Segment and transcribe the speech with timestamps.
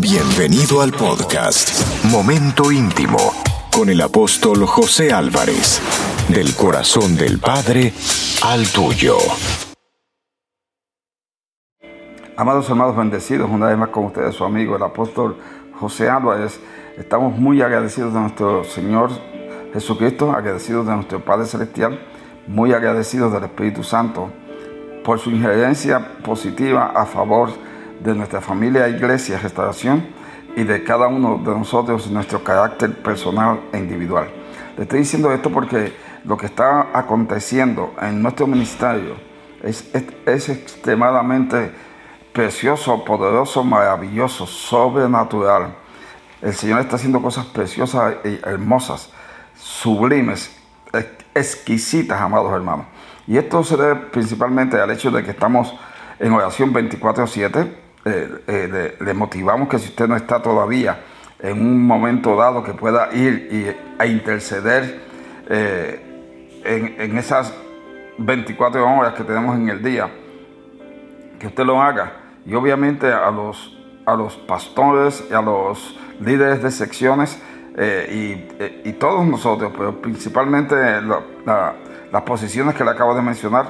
[0.00, 3.16] Bienvenido al podcast Momento Íntimo
[3.72, 5.80] con el apóstol José Álvarez,
[6.28, 7.94] del corazón del Padre
[8.44, 9.16] al tuyo.
[12.36, 15.38] Amados hermanos bendecidos, una vez más con ustedes su amigo el apóstol
[15.80, 16.60] José Álvarez.
[16.98, 19.10] Estamos muy agradecidos de nuestro Señor
[19.72, 21.98] Jesucristo, agradecidos de nuestro Padre Celestial,
[22.46, 24.30] muy agradecidos del Espíritu Santo
[25.02, 27.65] por su injerencia positiva a favor de
[28.04, 30.06] nuestra familia, iglesia, restauración
[30.56, 34.28] y de cada uno de nosotros, nuestro carácter personal e individual.
[34.76, 35.92] Le estoy diciendo esto porque
[36.24, 39.16] lo que está aconteciendo en nuestro ministerio
[39.62, 41.72] es, extremadamente
[42.32, 45.74] precioso, poderoso, maravilloso, sobrenatural.
[46.42, 49.10] El Señor está haciendo cosas preciosas y hermosas,
[49.54, 50.54] sublimes,
[51.34, 52.86] exquisitas, amados hermanos.
[53.26, 55.74] Y esto se debe principalmente al hecho de que estamos
[56.18, 57.85] en oración 24-7.
[58.08, 61.00] Eh, eh, le, motivamos que si usted no está todavía
[61.40, 65.00] en un momento dado que pueda ir y, a interceder
[65.48, 67.52] eh, en, en, esas
[68.18, 70.08] 24 horas que tenemos en el día,
[71.40, 72.12] que usted lo haga.
[72.46, 77.42] Y obviamente a los, a los pastores y a los líderes de secciones
[78.08, 81.74] y, todos nosotros, pero principalmente la
[82.12, 83.66] las posiciones que le acabo de mencionar,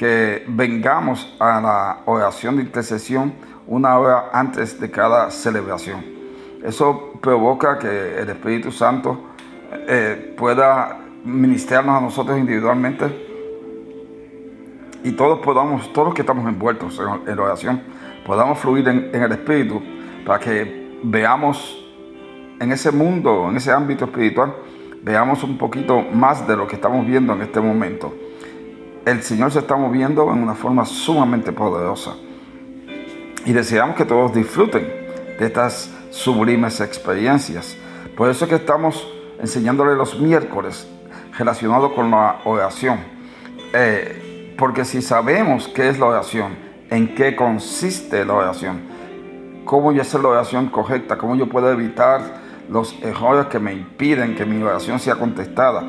[0.00, 3.34] que vengamos a la oración de intercesión
[3.66, 6.02] una hora antes de cada celebración.
[6.64, 9.26] Eso provoca que el Espíritu Santo
[9.86, 13.10] eh, pueda ministrarnos a nosotros individualmente
[15.04, 17.82] y todos podamos, todos los que estamos envueltos en, la oración,
[18.24, 19.82] podamos fluir en, en el Espíritu
[20.24, 21.86] para que veamos
[22.58, 24.54] en ese mundo, en ese ámbito espiritual,
[25.02, 28.29] veamos un poquito más de lo que estamos viendo en este momento.
[29.04, 32.14] El Señor se está moviendo en una forma sumamente poderosa.
[33.46, 34.86] Y deseamos que todos disfruten
[35.38, 37.76] de estas sublimes experiencias.
[38.16, 39.08] Por eso es que estamos
[39.40, 40.86] enseñándole los miércoles
[41.38, 42.98] relacionados con la oración.
[43.72, 46.54] Eh, porque si sabemos qué es la oración,
[46.90, 48.82] en qué consiste la oración,
[49.64, 52.20] cómo yo hacer la oración correcta, cómo yo puedo evitar
[52.68, 55.82] los errores que me impiden que mi oración sea contestada.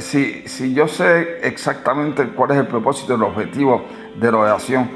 [0.00, 3.84] Si, si yo sé exactamente cuál es el propósito el objetivo
[4.18, 4.88] de la oración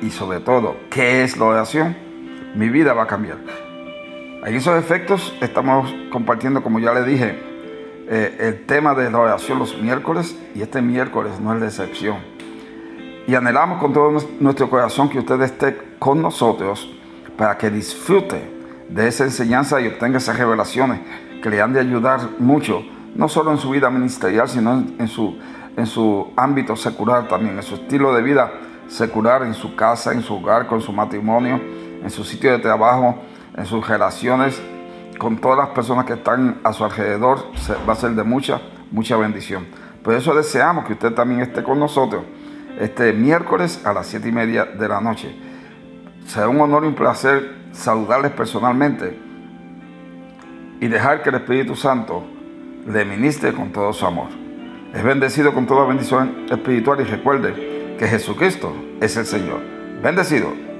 [0.00, 1.96] y sobre todo qué es la oración,
[2.54, 3.38] mi vida va a cambiar.
[4.44, 7.38] En esos efectos estamos compartiendo, como ya le dije,
[8.08, 12.18] eh, el tema de la oración los miércoles y este miércoles no es de excepción.
[13.26, 14.10] Y anhelamos con todo
[14.40, 16.92] nuestro corazón que usted esté con nosotros
[17.36, 18.42] para que disfrute
[18.88, 21.00] de esa enseñanza y obtenga esas revelaciones
[21.40, 22.84] que le han de ayudar mucho,
[23.14, 25.38] no solo en su vida ministerial, sino en su,
[25.76, 28.52] en su ámbito secular también, en su estilo de vida
[28.88, 31.60] secular, en su casa, en su hogar, con su matrimonio,
[32.02, 33.16] en su sitio de trabajo,
[33.56, 34.60] en sus relaciones
[35.18, 37.46] con todas las personas que están a su alrededor,
[37.88, 39.66] va a ser de mucha, mucha bendición.
[40.02, 42.24] Por eso deseamos que usted también esté con nosotros
[42.78, 45.32] este miércoles a las siete y media de la noche.
[46.26, 49.16] Será un honor y un placer saludarles personalmente
[50.80, 52.24] y dejar que el Espíritu Santo
[52.86, 54.28] le ministre con todo su amor.
[54.94, 59.60] Es bendecido con toda bendición espiritual y recuerde que Jesucristo es el Señor.
[60.02, 60.71] Bendecido.